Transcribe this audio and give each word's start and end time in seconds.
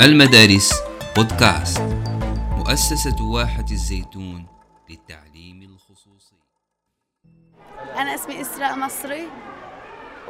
المدارس 0.00 0.74
بودكاست 1.16 1.80
مؤسسة 2.50 3.24
واحة 3.24 3.64
الزيتون 3.70 4.46
للتعليم 4.90 5.62
الخصوصي. 5.62 6.36
أنا 7.96 8.14
اسمي 8.14 8.40
إسراء 8.40 8.76
مصري 8.76 9.28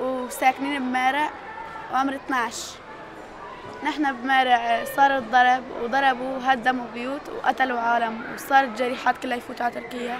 وساكنين 0.00 0.78
بمارع 0.82 1.30
وعمري 1.92 2.16
12 2.16 2.72
نحن 3.84 4.12
بمارع 4.12 4.84
صار 4.96 5.18
الضرب 5.18 5.62
وضربوا 5.82 6.36
وهدموا 6.36 6.86
بيوت 6.94 7.28
وقتلوا 7.28 7.80
عالم 7.80 8.22
وصارت 8.34 8.78
جريحات 8.78 9.18
كلها 9.18 9.36
يفوتوا 9.36 9.64
على 9.66 9.74
تركيا. 9.74 10.18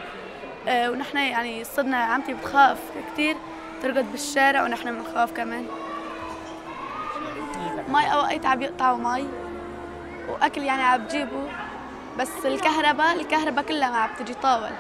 آه، 0.69 0.91
ونحن 0.91 1.19
يعني 1.19 1.65
صرنا 1.65 1.97
عمتي 1.97 2.35
بتخاف 2.35 2.79
كثير 3.13 3.37
ترقد 3.83 4.13
بالشارع 4.13 4.63
ونحن 4.63 4.99
بنخاف 4.99 5.33
كمان. 5.33 5.67
مي 7.89 8.13
اوقات 8.13 8.47
عم 8.47 8.63
يقطعوا 8.63 8.99
مي 8.99 9.29
وأكل 10.29 10.63
يعني 10.63 10.83
عم 10.83 11.05
بجيبوا 11.05 11.49
بس 12.19 12.47
الكهرباء 12.47 13.21
الكهرباء 13.21 13.65
كلها 13.65 13.91
ما 13.91 13.97
عم 13.97 14.11
تجي 14.19 14.35
طاول. 14.35 14.71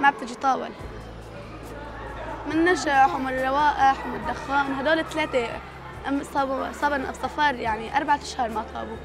ما 0.00 0.06
عم 0.06 0.14
تجي 0.20 0.34
طاول. 0.34 0.70
من 2.46 2.52
النشح 2.52 3.14
ومن 3.14 3.28
الروائح 3.28 4.06
ومن 4.06 4.14
الدخان. 4.14 4.72
هدول 4.72 5.04
ثلاثة 5.04 5.60
صابوا 6.34 6.72
صابنا 6.72 7.10
بصفار 7.10 7.54
يعني 7.54 7.96
أربعة 7.96 8.16
أشهر 8.16 8.48
ما 8.48 8.64
طابوا. 8.74 8.96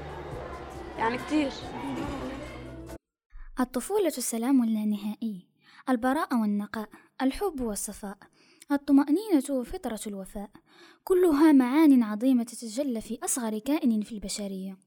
يعني 0.97 1.17
كثير 1.17 1.51
الطفولة 3.59 4.07
السلام 4.07 4.63
اللانهائي 4.63 5.47
البراءة 5.89 6.41
والنقاء 6.41 6.89
الحب 7.21 7.61
والصفاء. 7.61 8.17
الطمأنينة 8.75 9.43
وفطرة 9.49 9.99
الوفاء. 10.07 10.49
كلها 11.03 11.51
معان 11.51 12.03
عظيمة 12.03 12.43
تتجلى 12.43 13.01
في 13.01 13.17
أصغر 13.23 13.59
كائن 13.59 14.01
في 14.01 14.11
البشرية. 14.11 14.77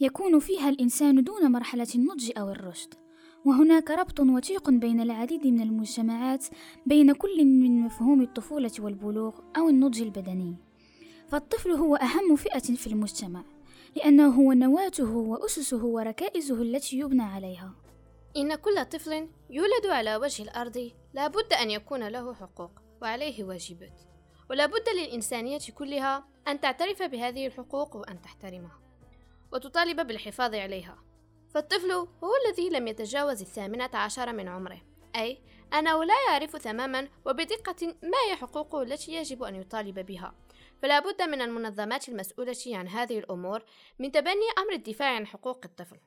يكون 0.00 0.38
فيها 0.38 0.68
الإنسان 0.68 1.24
دون 1.24 1.52
مرحلة 1.52 1.88
النضج 1.94 2.32
أو 2.38 2.48
الرشد. 2.48 2.94
وهناك 3.44 3.90
ربط 3.90 4.20
وثيق 4.20 4.70
بين 4.70 5.00
العديد 5.00 5.46
من 5.46 5.60
المجتمعات 5.60 6.46
بين 6.86 7.12
كل 7.12 7.44
من 7.44 7.80
مفهوم 7.80 8.22
الطفولة 8.22 8.72
والبلوغ 8.78 9.34
أو 9.56 9.68
النضج 9.68 10.02
البدني. 10.02 10.56
فالطفل 11.28 11.70
هو 11.70 11.96
أهم 11.96 12.36
فئة 12.36 12.58
في 12.74 12.86
المجتمع 12.86 13.44
لأنه 13.96 14.26
هو 14.26 14.52
نواته 14.52 15.16
وأسسه 15.16 15.84
وركائزه 15.84 16.62
التي 16.62 16.98
يبنى 16.98 17.22
عليها. 17.22 17.74
إن 18.36 18.54
كل 18.54 18.84
طفل 18.84 19.28
يولد 19.50 19.86
على 19.86 20.16
وجه 20.16 20.42
الأرض 20.42 20.90
لا 21.14 21.28
بد 21.28 21.52
أن 21.52 21.70
يكون 21.70 22.08
له 22.08 22.34
حقوق. 22.34 22.83
وعليه 23.02 23.44
واجبات. 23.44 24.00
ولا 24.50 24.66
بد 24.66 24.88
للإنسانية 24.88 25.58
كلها 25.74 26.28
أن 26.48 26.60
تعترف 26.60 27.02
بهذه 27.02 27.46
الحقوق 27.46 27.96
وأن 27.96 28.22
تحترمها 28.22 28.80
وتطالب 29.52 30.06
بالحفاظ 30.06 30.54
عليها. 30.54 30.98
فالطفل 31.54 31.92
هو 31.92 32.32
الذي 32.46 32.68
لم 32.68 32.88
يتجاوز 32.88 33.40
الثامنة 33.40 33.90
عشر 33.94 34.32
من 34.32 34.48
عمره. 34.48 34.80
أي 35.16 35.42
أنه 35.74 36.04
لا 36.04 36.14
يعرف 36.28 36.56
تماما 36.56 37.08
وبدقة 37.26 37.86
ما 37.86 38.18
هي 38.28 38.36
حقوقه 38.36 38.82
التي 38.82 39.12
يجب 39.12 39.42
أن 39.42 39.54
يطالب 39.54 39.98
بها. 39.98 40.34
فلا 40.82 41.00
بد 41.00 41.22
من 41.22 41.40
المنظمات 41.40 42.08
المسؤولة 42.08 42.56
عن 42.66 42.88
هذه 42.88 43.18
الأمور 43.18 43.64
من 43.98 44.12
تبني 44.12 44.46
أمر 44.58 44.72
الدفاع 44.72 45.14
عن 45.16 45.26
حقوق 45.26 45.60
الطفل. 45.64 46.00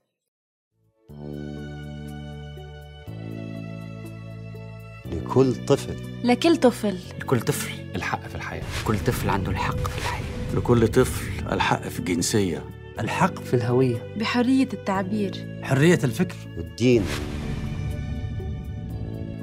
لكل 5.11 5.55
طفل. 5.65 5.95
لكل 6.23 6.57
طفل. 6.57 6.97
لكل 7.19 7.39
طفل 7.39 7.71
الحق 7.95 8.27
في 8.27 8.35
الحياة. 8.35 8.63
كل 8.85 8.99
طفل 8.99 9.29
عنده 9.29 9.51
الحق 9.51 9.77
في 9.87 9.97
الحياة. 9.97 10.23
لكل 10.55 10.87
طفل 10.87 11.25
الحق 11.51 11.87
في 11.87 11.99
الجنسية. 11.99 12.63
الحق 12.99 13.39
في 13.43 13.53
الهوية. 13.53 13.97
بحرية 14.17 14.69
التعبير. 14.73 15.59
حرية 15.63 15.99
الفكر. 16.03 16.35
والدين. 16.57 17.03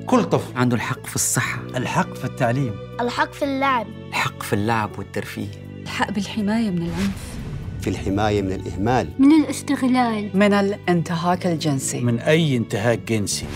كل 0.06 0.24
طفل 0.24 0.58
عنده 0.58 0.76
الحق 0.76 1.06
في 1.06 1.14
الصحة. 1.16 1.62
الحق 1.76 2.14
في 2.14 2.24
التعليم. 2.24 2.74
الحق 3.00 3.32
في 3.32 3.44
اللعب. 3.44 3.86
الحق 4.08 4.42
في 4.42 4.52
اللعب 4.52 4.90
والترفيه. 4.98 5.48
الحق 5.82 6.10
بالحماية 6.10 6.70
من 6.70 6.82
العنف. 6.82 7.34
في 7.80 7.90
الحماية 7.90 8.42
من 8.42 8.52
الإهمال. 8.52 9.08
من 9.18 9.32
الاستغلال. 9.44 10.30
من 10.34 10.52
الانتهاك 10.52 11.46
الجنسي. 11.46 12.00
من 12.00 12.18
أي 12.18 12.56
انتهاك 12.56 12.98
جنسي. 12.98 13.46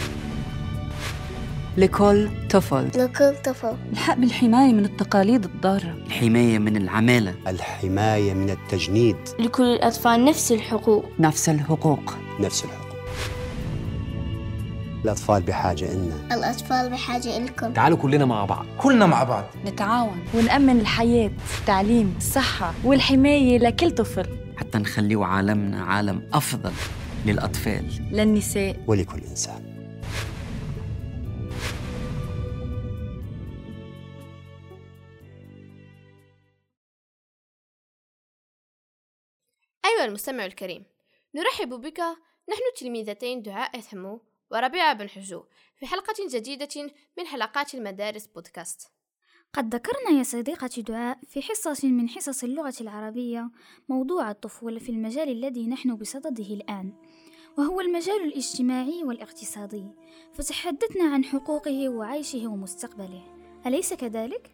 لكل 1.78 2.28
طفل 2.50 2.88
لكل 2.94 3.34
طفل 3.44 3.76
الحق 3.92 4.16
بالحماية 4.18 4.72
من 4.72 4.84
التقاليد 4.84 5.44
الضارة. 5.44 5.94
الحماية 6.06 6.58
من 6.58 6.76
العمالة. 6.76 7.34
الحماية 7.46 8.34
من 8.34 8.50
التجنيد. 8.50 9.16
لكل 9.38 9.62
الأطفال 9.62 10.24
نفس 10.24 10.52
الحقوق. 10.52 11.04
نفس 11.18 11.48
الحقوق. 11.48 12.14
نفس 12.40 12.64
الحقوق. 12.64 12.98
الأطفال 15.04 15.42
بحاجة 15.42 15.92
إلنا. 15.92 16.34
الأطفال 16.34 16.90
بحاجة 16.90 17.36
إلكم. 17.36 17.72
تعالوا 17.72 17.98
كلنا 17.98 18.24
مع 18.24 18.44
بعض. 18.44 18.66
كلنا 18.78 19.06
مع 19.06 19.24
بعض. 19.24 19.44
نتعاون 19.66 20.18
ونأمن 20.34 20.80
الحياة 20.80 21.30
التعليم 21.60 22.14
الصحة 22.16 22.74
والحماية 22.84 23.58
لكل 23.58 23.90
طفل. 23.90 24.26
حتى 24.56 24.78
نخليه 24.78 25.24
عالمنا 25.24 25.84
عالم 25.84 26.22
أفضل 26.32 26.72
للأطفال. 27.26 27.84
للنساء. 28.12 28.76
ولكل 28.86 29.20
إنسان. 29.30 29.77
أيها 39.98 40.06
المستمع 40.06 40.44
الكريم 40.44 40.84
نرحب 41.34 41.68
بك. 41.68 42.00
نحن 42.48 42.62
تلميذتين 42.76 43.42
دعاء 43.42 43.80
ثمو 43.80 44.20
وربيعة 44.50 44.92
بن 44.92 45.08
حجو 45.08 45.44
في 45.76 45.86
حلقة 45.86 46.14
جديدة 46.30 46.92
من 47.18 47.26
حلقات 47.26 47.74
المدارس 47.74 48.26
بودكاست. 48.26 48.92
قد 49.52 49.74
ذكرنا 49.74 50.18
يا 50.18 50.22
صديقتي 50.22 50.82
دعاء 50.82 51.18
في 51.28 51.42
حصة 51.42 51.88
من 51.88 52.08
حصص 52.08 52.44
اللغة 52.44 52.74
العربية 52.80 53.50
موضوع 53.88 54.30
الطفولة 54.30 54.78
في 54.78 54.88
المجال 54.88 55.28
الذي 55.28 55.66
نحن 55.66 55.96
بصدده 55.96 56.54
الآن 56.54 56.92
وهو 57.58 57.80
المجال 57.80 58.22
الاجتماعي 58.24 59.04
والاقتصادي 59.04 59.86
فتحدثنا 60.34 61.04
عن 61.04 61.24
حقوقه 61.24 61.88
وعيشه 61.88 62.46
ومستقبله. 62.46 63.22
أليس 63.66 63.94
كذلك؟ 63.94 64.50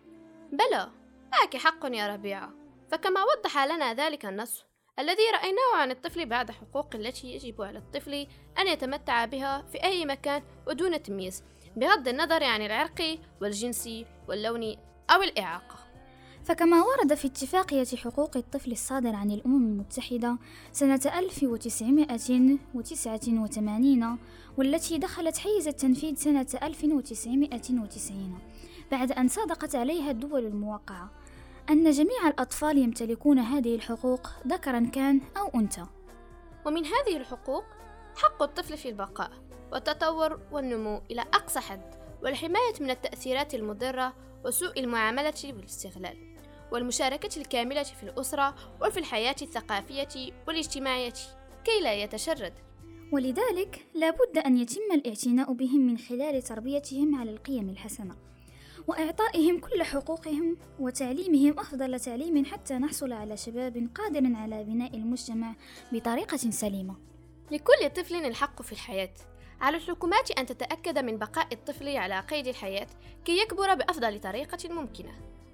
بلى 0.52 0.90
معك 1.32 1.56
حق 1.56 1.84
يا 1.84 2.06
ربيعة 2.14 2.54
فكما 2.88 3.20
وضح 3.24 3.64
لنا 3.64 3.94
ذلك 3.94 4.26
النص 4.26 4.64
الذي 4.98 5.22
رأيناه 5.34 5.76
عن 5.76 5.90
الطفل 5.90 6.26
بعد 6.26 6.50
حقوق 6.50 6.88
التي 6.94 7.34
يجب 7.34 7.62
على 7.62 7.78
الطفل 7.78 8.26
أن 8.58 8.68
يتمتع 8.68 9.24
بها 9.24 9.62
في 9.72 9.84
أي 9.84 10.06
مكان 10.06 10.42
ودون 10.66 11.02
تمييز 11.02 11.42
بغض 11.76 12.08
النظر 12.08 12.44
عن 12.44 12.62
العرق 12.62 13.18
والجنس 13.40 13.88
واللون 14.28 14.76
أو 15.10 15.22
الإعاقة. 15.22 15.76
فكما 16.44 16.82
ورد 16.82 17.14
في 17.14 17.26
اتفاقية 17.26 17.96
حقوق 17.96 18.36
الطفل 18.36 18.72
الصادر 18.72 19.14
عن 19.14 19.30
الأمم 19.30 19.66
المتحدة 19.66 20.38
سنة 20.72 21.00
1989 21.18 24.18
والتي 24.58 24.98
دخلت 24.98 25.38
حيز 25.38 25.68
التنفيذ 25.68 26.14
سنة 26.14 26.46
1990 26.62 28.38
بعد 28.90 29.12
أن 29.12 29.28
صادقت 29.28 29.74
عليها 29.74 30.10
الدول 30.10 30.46
الموقعة. 30.46 31.10
أن 31.70 31.90
جميع 31.90 32.28
الأطفال 32.28 32.78
يمتلكون 32.78 33.38
هذه 33.38 33.74
الحقوق 33.74 34.28
ذكرا 34.46 34.90
كان 34.92 35.20
أو 35.36 35.60
أنثى. 35.60 35.86
ومن 36.66 36.84
هذه 36.86 37.16
الحقوق 37.16 37.64
حق 38.16 38.42
الطفل 38.42 38.76
في 38.76 38.88
البقاء 38.88 39.30
والتطور 39.72 40.40
والنمو 40.52 41.00
إلى 41.10 41.20
أقصى 41.20 41.60
حد 41.60 41.94
والحماية 42.22 42.74
من 42.80 42.90
التأثيرات 42.90 43.54
المضرة 43.54 44.14
وسوء 44.44 44.80
المعاملة 44.80 45.34
والاستغلال 45.44 46.34
والمشاركة 46.72 47.40
الكاملة 47.40 47.82
في 47.82 48.02
الأسرة 48.02 48.54
وفي 48.82 48.98
الحياة 49.00 49.36
الثقافية 49.42 50.32
والاجتماعية 50.48 51.12
كي 51.64 51.80
لا 51.82 51.94
يتشرد. 51.94 52.52
ولذلك 53.12 53.86
لا 53.94 54.10
بد 54.10 54.38
أن 54.38 54.56
يتم 54.56 54.92
الإعتناء 54.94 55.52
بهم 55.52 55.80
من 55.80 55.98
خلال 55.98 56.42
تربيتهم 56.42 57.14
على 57.20 57.30
القيم 57.30 57.68
الحسنة. 57.68 58.16
وإعطائهم 58.86 59.60
كل 59.60 59.82
حقوقهم 59.82 60.56
وتعليمهم 60.78 61.60
أفضل 61.60 62.00
تعليم 62.00 62.44
حتى 62.44 62.74
نحصل 62.74 63.12
على 63.12 63.36
شباب 63.36 63.88
قادر 63.94 64.36
على 64.36 64.64
بناء 64.64 64.94
المجتمع 64.94 65.54
بطريقة 65.92 66.36
سليمة. 66.36 66.94
لكل 67.50 67.90
طفل 67.96 68.14
الحق 68.14 68.62
في 68.62 68.72
الحياة. 68.72 69.14
على 69.60 69.76
الحكومات 69.76 70.30
أن 70.30 70.46
تتأكد 70.46 70.98
من 70.98 71.18
بقاء 71.18 71.48
الطفل 71.52 71.96
على 71.96 72.20
قيد 72.20 72.46
الحياة 72.46 72.86
كي 73.24 73.38
يكبر 73.38 73.74
بأفضل 73.74 74.20
طريقة 74.20 74.68
ممكنة. 74.68 75.12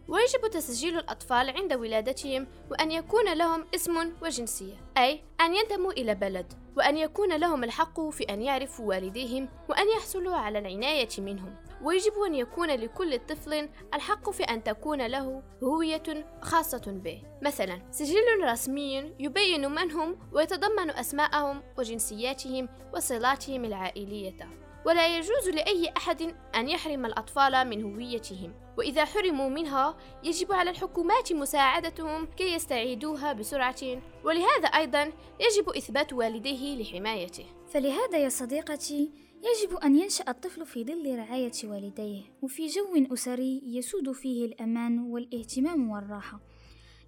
ويجب 0.08 0.50
تسجيل 0.50 0.98
الأطفال 0.98 1.50
عند 1.50 1.72
ولادتهم 1.72 2.46
وأن 2.70 2.90
يكون 2.90 3.32
لهم 3.32 3.64
اسم 3.74 4.12
وجنسية 4.22 4.74
أي 4.98 5.22
أن 5.40 5.54
ينتموا 5.54 5.92
إلى 5.92 6.14
بلد 6.14 6.52
وأن 6.76 6.96
يكون 6.96 7.36
لهم 7.36 7.64
الحق 7.64 8.00
في 8.00 8.24
أن 8.24 8.42
يعرفوا 8.42 8.86
والديهم 8.88 9.48
وأن 9.68 9.88
يحصلوا 9.96 10.36
على 10.36 10.58
العناية 10.58 11.08
منهم. 11.18 11.54
ويجب 11.82 12.12
أن 12.26 12.34
يكون 12.34 12.70
لكل 12.70 13.18
طفل 13.18 13.68
الحق 13.94 14.30
في 14.30 14.42
أن 14.42 14.64
تكون 14.64 15.06
له 15.06 15.42
هوية 15.62 16.26
خاصة 16.40 16.82
به. 16.86 17.22
مثلا 17.42 17.82
سجل 17.90 18.42
رسمي 18.42 19.12
يبين 19.18 19.70
من 19.70 19.90
هم 19.90 20.18
ويتضمن 20.32 20.90
أسماءهم 20.90 21.62
وجنسياتهم 21.78 22.68
وصلاتهم 22.94 23.64
العائلية. 23.64 24.48
ولا 24.86 25.16
يجوز 25.16 25.48
لأي 25.48 25.92
أحد 25.96 26.34
أن 26.54 26.68
يحرم 26.68 27.06
الأطفال 27.06 27.68
من 27.68 27.82
هويتهم. 27.82 28.54
وإذا 28.78 29.04
حرموا 29.04 29.48
منها 29.48 29.96
يجب 30.24 30.52
على 30.52 30.70
الحكومات 30.70 31.32
مساعدتهم 31.32 32.26
كي 32.26 32.54
يستعيدوها 32.54 33.32
بسرعة. 33.32 34.02
ولهذا 34.24 34.68
أيضا 34.68 35.12
يجب 35.40 35.68
إثبات 35.68 36.12
والديه 36.12 36.82
لحمايته. 36.82 37.46
فلهذا 37.68 38.18
يا 38.18 38.28
صديقتي 38.28 39.10
يجب 39.42 39.76
أن 39.76 39.96
ينشأ 39.96 40.24
الطفل 40.28 40.66
في 40.66 40.84
ظل 40.84 41.18
رعاية 41.18 41.52
والديه 41.64 42.22
وفي 42.42 42.66
جو 42.66 43.14
أسري 43.14 43.62
يسود 43.64 44.12
فيه 44.12 44.44
الأمان 44.44 44.98
والاهتمام 44.98 45.90
والراحة. 45.90 46.40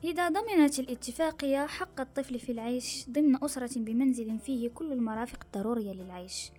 لذا 0.04 0.28
ضمنت 0.28 0.78
الاتفاقية 0.78 1.66
حق 1.66 2.00
الطفل 2.00 2.38
في 2.38 2.52
العيش 2.52 3.04
ضمن 3.10 3.44
أسرة 3.44 3.78
بمنزل 3.78 4.38
فيه 4.38 4.68
كل 4.68 4.92
المرافق 4.92 5.44
الضرورية 5.44 5.92
للعيش. 5.92 6.50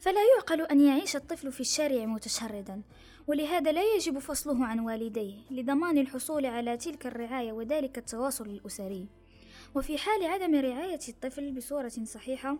فلا 0.00 0.20
يعقل 0.34 0.60
أن 0.60 0.80
يعيش 0.80 1.16
الطفل 1.16 1.52
في 1.52 1.60
الشارع 1.60 2.04
متشردا 2.04 2.82
ولهذا 3.26 3.72
لا 3.72 3.82
يجب 3.96 4.18
فصله 4.18 4.64
عن 4.64 4.80
والديه 4.80 5.34
لضمان 5.50 5.98
الحصول 5.98 6.46
على 6.46 6.76
تلك 6.76 7.06
الرعاية 7.06 7.52
وذلك 7.52 7.98
التواصل 7.98 8.46
الأسري. 8.46 9.08
وفي 9.74 9.98
حال 9.98 10.24
عدم 10.24 10.54
رعاية 10.54 11.00
الطفل 11.08 11.52
بصورة 11.52 11.92
صحيحة 12.04 12.58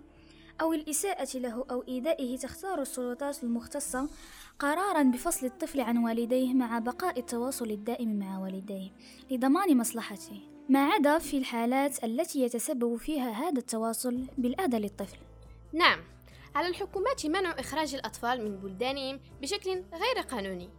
أو 0.60 0.72
الإساءة 0.72 1.38
له 1.38 1.64
أو 1.70 1.84
إيذائه 1.88 2.36
تختار 2.38 2.82
السلطات 2.82 3.44
المختصة 3.44 4.08
قرارا 4.58 5.02
بفصل 5.02 5.46
الطفل 5.46 5.80
عن 5.80 5.98
والديه 5.98 6.54
مع 6.54 6.78
بقاء 6.78 7.18
التواصل 7.18 7.70
الدائم 7.70 8.18
مع 8.18 8.38
والديه 8.38 8.90
لضمان 9.30 9.76
مصلحته. 9.78 10.40
ما 10.68 10.84
عدا 10.84 11.18
في 11.18 11.38
الحالات 11.38 12.04
التي 12.04 12.42
يتسبب 12.42 12.96
فيها 12.96 13.30
هذا 13.30 13.58
التواصل 13.58 14.26
بالأذى 14.38 14.78
للطفل. 14.78 15.18
نعم 15.72 16.00
على 16.54 16.68
الحكومات 16.68 17.26
منع 17.26 17.50
إخراج 17.50 17.94
الأطفال 17.94 18.44
من 18.44 18.56
بلدانهم 18.56 19.20
بشكل 19.42 19.70
غير 19.70 20.24
قانوني. 20.30 20.70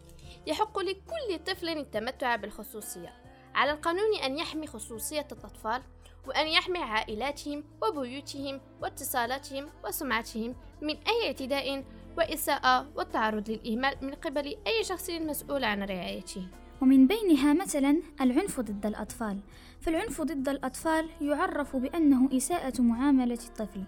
يحق 0.47 0.79
لكل 0.79 1.39
طفل 1.45 1.69
التمتع 1.69 2.35
بالخصوصية. 2.35 3.13
على 3.55 3.71
القانون 3.71 4.15
أن 4.23 4.37
يحمي 4.37 4.67
خصوصية 4.67 5.27
الأطفال 5.31 5.81
وأن 6.27 6.47
يحمي 6.47 6.79
عائلاتهم 6.79 7.63
وبيوتهم 7.81 8.61
واتصالاتهم 8.81 9.69
وسمعتهم 9.85 10.55
من 10.81 10.95
أي 11.07 11.27
اعتداء 11.27 11.83
وإساءة 12.17 12.87
والتعرض 12.95 13.49
للإهمال 13.49 13.95
من 14.01 14.13
قبل 14.13 14.45
أي 14.67 14.83
شخص 14.83 15.09
مسؤول 15.09 15.63
عن 15.63 15.83
رعايته. 15.83 16.47
ومن 16.81 17.07
بينها 17.07 17.53
مثلا 17.53 18.01
العنف 18.21 18.59
ضد 18.59 18.85
الأطفال. 18.85 19.39
فالعنف 19.85 20.21
ضد 20.21 20.49
الأطفال 20.49 21.09
يعرف 21.21 21.75
بأنه 21.75 22.29
إساءة 22.37 22.81
معاملة 22.81 23.39
الطفل 23.47 23.83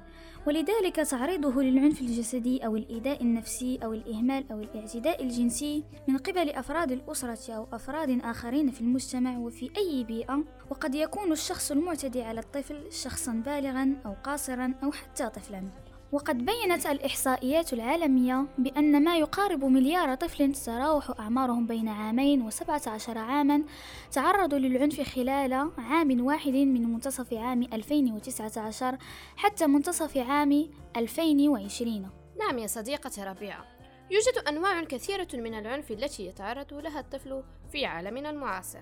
ولذلك 0.48 0.96
تعريضه 0.96 1.64
للعنف 1.64 2.02
الجسدي 2.02 2.66
أو 2.66 2.76
الإيذاء 2.76 3.22
النفسي 3.22 3.80
أو 3.84 3.94
الإهمال 3.94 4.52
أو 4.52 4.60
الاعتداء 4.60 5.24
الجنسي 5.24 5.84
من 6.08 6.18
قبل 6.18 6.50
أفراد 6.50 6.92
الأسرة 6.92 7.54
أو 7.54 7.68
أفراد 7.74 8.20
آخرين 8.24 8.72
في 8.72 8.82
المجتمع 8.82 9.38
وفي 9.38 9.70
أي 9.78 10.04
بيئة 10.04 10.44
وقد 10.70 10.96
يكون 10.96 11.32
الشخص 11.32 11.72
المعتدي 11.72 12.24
على 12.24 12.40
الطفل 12.40 12.92
شخصا 12.92 13.32
بالغا 13.46 13.96
أو 14.06 14.14
قاصرا 14.24 14.74
أو 14.84 14.92
حتى 14.92 15.30
طفلا. 15.30 15.64
وقد 16.12 16.46
بينت 16.46 16.86
الإحصائيات 16.86 17.74
العالمية 17.74 18.46
بأن 18.58 19.04
ما 19.04 19.18
يقارب 19.18 19.66
مليار 19.66 20.16
طفل 20.16 20.54
تتراوح 20.54 21.20
أعمارهم 21.20 21.68
بين 21.68 21.88
عامين 21.88 22.42
وسبعة 22.42 22.82
عشر 22.88 23.18
عاما 23.18 23.64
تعرضوا 24.12 24.60
للعنف 24.60 25.02
خلال 25.02 25.54
عام 25.78 26.26
واحد 26.26 26.54
من 26.54 26.94
منتصف 26.94 27.34
عام 27.34 27.64
2019 27.64 28.98
حتى 29.38 29.68
منتصف 29.68 30.18
عام 30.18 30.70
2020 30.98 32.10
نعم 32.40 32.58
يا 32.58 32.68
صديقتي 32.68 33.24
ربيعة 33.24 33.66
يوجد 34.12 34.48
أنواع 34.48 34.84
كثيرة 34.84 35.28
من 35.34 35.54
العنف 35.54 35.92
التي 35.92 36.26
يتعرض 36.26 36.74
لها 36.74 37.00
الطفل 37.00 37.44
في 37.72 37.86
عالمنا 37.86 38.30
المعاصر 38.30 38.82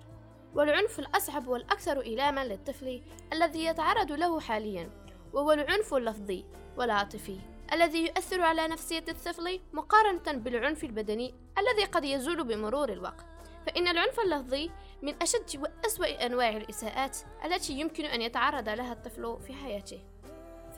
والعنف 0.56 1.00
الأصعب 1.00 1.48
والأكثر 1.48 2.01
إيلاما 2.01 2.45
للطفل 2.45 3.01
الذي 3.33 3.66
يتعرض 3.66 4.12
له 4.12 4.39
حاليا. 4.39 5.05
وهو 5.36 5.52
العنف 5.52 5.94
اللفظي 5.94 6.46
والعاطفي 6.78 7.40
الذي 7.74 8.06
يؤثر 8.06 8.42
على 8.42 8.68
نفسية 8.68 9.04
الطفل 9.10 9.60
مقارنة 9.74 10.32
بالعنف 10.32 10.84
البدني 10.84 11.34
الذي 11.58 11.86
قد 11.86 12.06
يزول 12.06 12.44
بمرور 12.44 12.90
الوقت. 12.92 13.26
فإن 13.66 13.88
العنف 13.88 14.20
اللفظي 14.20 14.72
من 15.02 15.16
أشد 15.22 15.62
وأسوأ 15.62 16.26
أنواع 16.26 16.50
الإساءات 16.50 17.18
التي 17.46 17.74
يمكن 17.74 18.06
أن 18.06 18.22
يتعرض 18.22 18.70
لها 18.70 18.94
الطفل 18.94 19.38
في 19.48 19.54
حياته. 19.54 20.00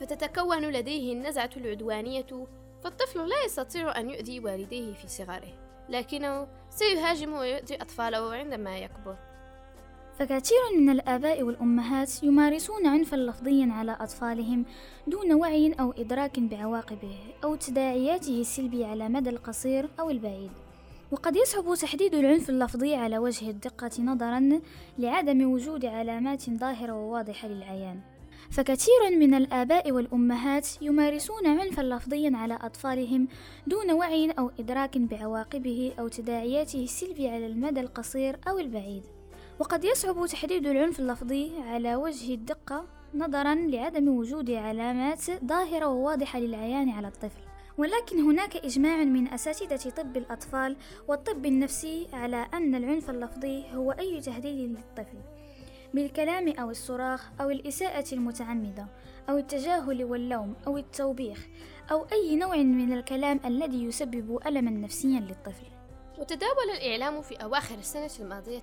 فتتكون 0.00 0.70
لديه 0.70 1.12
النزعة 1.12 1.50
العدوانية 1.56 2.46
فالطفل 2.84 3.28
لا 3.28 3.44
يستطيع 3.44 3.98
أن 3.98 4.10
يؤذي 4.10 4.40
والديه 4.40 4.94
في 4.94 5.08
صغره 5.08 5.84
لكنه 5.88 6.48
سيهاجم 6.70 7.32
ويؤذي 7.32 7.76
أطفاله 7.76 8.34
عندما 8.34 8.78
يكبر. 8.78 9.27
فكثير 10.18 10.58
من 10.78 10.90
الآباء 10.90 11.42
والأمهات 11.42 12.22
يمارسون 12.22 12.86
عنفا 12.86 13.16
لفظيا 13.16 13.68
على 13.72 13.96
أطفالهم 14.00 14.64
دون 15.06 15.32
وعي 15.32 15.72
أو 15.72 15.92
إدراك 15.98 16.40
بعواقبه 16.40 17.16
أو 17.44 17.54
تداعياته 17.54 18.40
السلبية 18.40 18.86
على 18.86 19.08
مدى 19.08 19.30
القصير 19.30 19.88
أو 20.00 20.10
البعيد. 20.10 20.50
وقد 21.10 21.36
يصعب 21.36 21.74
تحديد 21.74 22.14
العنف 22.14 22.50
اللفظي 22.50 22.94
على 22.94 23.18
وجه 23.18 23.50
الدقة 23.50 23.90
نظرا 24.02 24.60
لعدم 24.98 25.52
وجود 25.52 25.84
علامات 25.84 26.50
ظاهرة 26.50 26.92
وواضحة 26.92 27.48
للعيان. 27.48 28.00
فكثير 28.50 29.18
من 29.18 29.34
الآباء 29.34 29.92
والأمهات 29.92 30.68
يمارسون 30.82 31.46
عنفا 31.46 31.82
لفظيا 31.82 32.32
على 32.34 32.58
أطفالهم 32.62 33.28
دون 33.66 33.90
وعي 33.90 34.30
أو 34.30 34.50
إدراك 34.58 34.98
بعواقبه 34.98 35.92
أو 35.98 36.08
تداعياته 36.08 36.82
السلبية 36.84 37.30
على 37.30 37.46
المدى 37.46 37.80
القصير 37.80 38.36
أو 38.48 38.58
البعيد. 38.58 39.17
وقد 39.60 39.84
يصعب 39.84 40.26
تحديد 40.26 40.66
العنف 40.66 41.00
اللفظي 41.00 41.52
على 41.60 41.96
وجه 41.96 42.34
الدقة 42.34 42.84
نظرا 43.14 43.54
لعدم 43.54 44.08
وجود 44.08 44.50
علامات 44.50 45.44
ظاهرة 45.44 45.86
وواضحة 45.86 46.38
للعيان 46.38 46.90
على 46.90 47.08
الطفل. 47.08 47.40
ولكن 47.78 48.20
هناك 48.20 48.56
إجماع 48.56 49.04
من 49.04 49.28
أساتذة 49.28 49.90
طب 49.90 50.16
الأطفال 50.16 50.76
والطب 51.08 51.46
النفسي 51.46 52.08
على 52.12 52.46
أن 52.54 52.74
العنف 52.74 53.10
اللفظي 53.10 53.64
هو 53.74 53.92
أي 53.92 54.20
تهديد 54.20 54.70
للطفل 54.70 55.18
بالكلام 55.94 56.48
أو 56.48 56.70
الصراخ 56.70 57.30
أو 57.40 57.50
الإساءة 57.50 58.14
المتعمدة 58.14 58.86
أو 59.30 59.38
التجاهل 59.38 60.04
واللوم 60.04 60.54
أو 60.66 60.78
التوبيخ 60.78 61.46
أو 61.90 62.06
أي 62.12 62.36
نوع 62.36 62.56
من 62.56 62.92
الكلام 62.92 63.40
الذي 63.44 63.84
يسبب 63.84 64.38
ألما 64.46 64.70
نفسيا 64.70 65.20
للطفل. 65.20 65.66
وتداول 66.18 66.70
الإعلام 66.76 67.22
في 67.22 67.34
أواخر 67.36 67.74
السنة 67.74 68.10
الماضية 68.20 68.62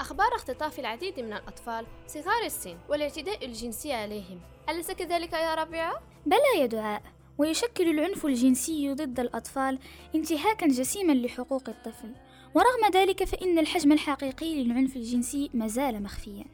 أخبار 0.00 0.34
اختطاف 0.34 0.78
العديد 0.78 1.20
من 1.20 1.32
الأطفال 1.32 1.86
صغار 2.06 2.42
السن 2.44 2.76
والاعتداء 2.88 3.46
الجنسي 3.46 3.92
عليهم. 3.92 4.40
أليس 4.68 4.90
كذلك 4.90 5.32
يا 5.32 5.54
ربيعة؟ 5.54 6.02
بلى 6.26 6.60
يا 6.60 6.66
دعاء. 6.66 7.02
ويشكل 7.38 7.90
العنف 7.90 8.26
الجنسي 8.26 8.94
ضد 8.94 9.20
الأطفال 9.20 9.78
انتهاكا 10.14 10.66
جسيما 10.66 11.12
لحقوق 11.12 11.68
الطفل. 11.68 12.14
ورغم 12.54 12.92
ذلك 12.92 13.24
فإن 13.24 13.58
الحجم 13.58 13.92
الحقيقي 13.92 14.64
للعنف 14.64 14.96
الجنسي 14.96 15.50
ما 15.54 15.66
زال 15.66 16.02
مخفيا 16.02 16.44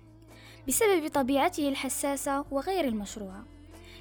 بسبب 0.69 1.09
طبيعته 1.09 1.69
الحساسة 1.69 2.45
وغير 2.50 2.85
المشروعة. 2.85 3.45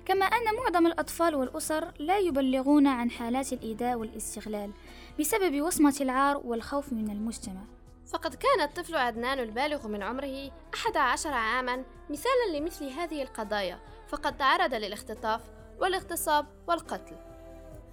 كما 0.06 0.26
أن 0.26 0.56
معظم 0.56 0.88
الأطفال 0.88 1.36
والأسر 1.36 1.92
لا 2.00 2.20
يبلغون 2.20 2.88
عن 2.88 3.12
حالات 3.12 3.54
الإيذاء 3.54 3.96
والاستغلال 3.96 4.72
بسبب 5.20 5.62
وصمة 5.62 5.96
العار 6.02 6.42
والخوف 6.46 6.94
من 6.94 7.10
المجتمع. 7.10 7.62
فقد 8.08 8.36
كان 8.36 8.62
الطفل 8.62 8.96
عدنان 8.96 9.40
البالغ 9.40 9.88
من 9.88 10.04
عمره 10.04 10.52
أحد 10.74 10.98
عشر 10.98 11.34
عاما 11.34 11.86
مثالا 12.10 12.58
لمثل 12.58 12.86
هذه 12.86 13.22
القضايا 13.22 13.80
فقد 14.08 14.38
تعرض 14.38 14.74
للاختطاف 14.74 15.42
والاغتصاب 15.80 16.46
والقتل. 16.68 17.16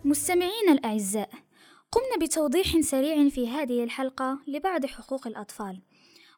مستمعين 0.05 0.69
الأعزاء 0.69 1.31
قمنا 1.93 2.27
بتوضيح 2.27 2.81
سريع 2.81 3.29
في 3.29 3.49
هذه 3.49 3.85
الحلقة 3.85 4.39
لبعض 4.47 4.87
حقوق 4.87 5.27
الأطفال 5.27 5.83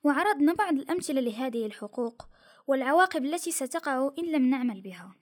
وعرضنا 0.04 0.54
بعض 0.54 0.72
الأمثلة 0.72 1.20
لهذه 1.20 1.66
الحقوق 1.66 2.22
والعواقب 2.66 3.24
التي 3.24 3.50
ستقع 3.50 4.10
إن 4.18 4.32
لم 4.32 4.50
نعمل 4.50 4.80
بها. 4.80 5.14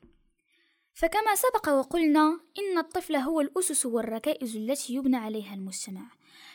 فكما 0.95 1.35
سبق 1.35 1.69
وقلنا 1.69 2.41
إن 2.59 2.79
الطفل 2.79 3.17
هو 3.17 3.41
الأسس 3.41 3.87
والركائز 3.87 4.57
التي 4.57 4.95
يبنى 4.95 5.17
عليها 5.17 5.55
المجتمع 5.55 6.03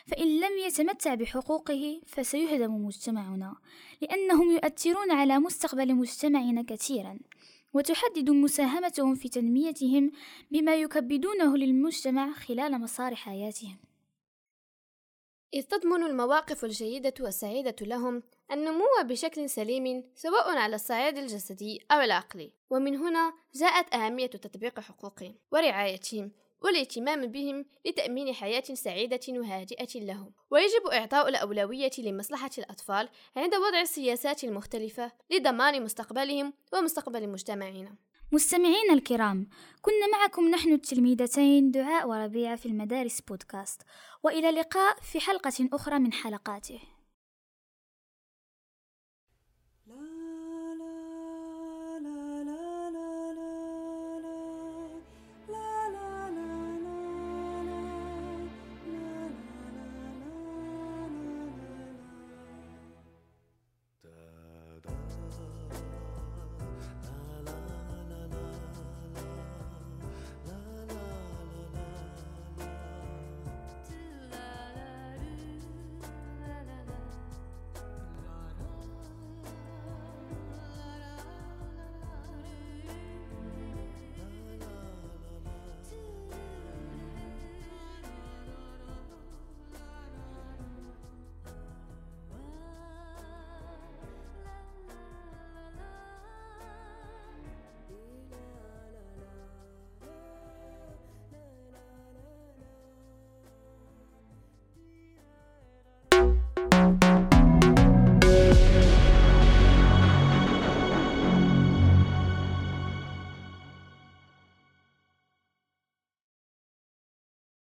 فإن 0.06 0.40
لم 0.40 0.58
يتمتع 0.66 1.14
بحقوقه 1.14 2.00
فسيهدم 2.06 2.86
مجتمعنا 2.86 3.56
لأنهم 4.02 4.50
يؤثرون 4.50 5.10
على 5.10 5.38
مستقبل 5.38 5.94
مجتمعنا 5.94 6.62
كثيرا 6.62 7.18
وتحدد 7.74 8.30
مساهمتهم 8.30 9.14
في 9.14 9.28
تنميتهم 9.28 10.12
بما 10.50 10.74
يكبدونه 10.74 11.56
للمجتمع 11.56 12.32
خلال 12.32 12.80
مسار 12.80 13.14
حياتهم. 13.14 13.78
إذ 15.54 15.62
تضمن 15.62 16.02
المواقف 16.02 16.64
الجيدة 16.64 17.14
والسعيدة 17.20 17.76
لهم 17.80 18.22
النمو 18.52 18.84
بشكل 19.02 19.50
سليم 19.50 20.04
سواء 20.14 20.56
على 20.56 20.76
الصعيد 20.76 21.18
الجسدي 21.18 21.80
أو 21.90 22.00
العقلي. 22.00 22.52
ومن 22.70 22.96
هنا 22.96 23.32
جاءت 23.54 23.94
أهمية 23.94 24.26
تطبيق 24.26 24.80
حقوقهم 24.80 25.34
ورعايتهم. 25.52 26.30
والاهتمام 26.62 27.26
بهم 27.26 27.64
لتأمين 27.86 28.34
حياة 28.34 28.62
سعيدة 28.74 29.20
وهادئة 29.28 30.00
لهم. 30.00 30.32
ويجب 30.50 30.86
إعطاء 30.92 31.28
الأولوية 31.28 31.90
لمصلحة 31.98 32.50
الأطفال 32.58 33.08
عند 33.36 33.54
وضع 33.54 33.80
السياسات 33.80 34.44
المختلفة 34.44 35.12
لضمان 35.30 35.82
مستقبلهم 35.82 36.52
ومستقبل 36.72 37.28
مجتمعنا. 37.28 37.96
مستمعينا 38.32 38.92
الكرام 38.92 39.48
كنا 39.82 40.18
معكم 40.18 40.48
نحن 40.48 40.72
التلميذتين 40.72 41.70
دعاء 41.70 42.08
وربيعة 42.08 42.56
في 42.56 42.66
المدارس 42.66 43.20
بودكاست. 43.20 43.82
وإلى 44.22 44.48
اللقاء 44.48 44.96
في 45.00 45.20
حلقة 45.20 45.68
أخرى 45.72 45.98
من 45.98 46.12
حلقاته. 46.12 46.80